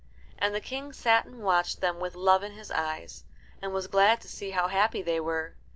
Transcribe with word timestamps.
And 0.39 0.55
the 0.55 0.59
King 0.61 0.93
sat 0.93 1.27
and 1.27 1.43
watched 1.43 1.79
them 1.79 1.99
with 1.99 2.15
love 2.15 2.41
in 2.41 2.53
his 2.53 2.71
eyes, 2.71 3.23
and 3.61 3.71
was 3.71 3.85
glad 3.85 4.19
to 4.21 4.27
see 4.27 4.49
how 4.49 4.67
happy 4.67 5.03
they 5.03 5.19
were. 5.19 5.53